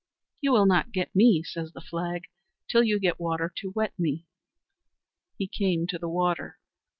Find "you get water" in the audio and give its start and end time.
2.83-3.53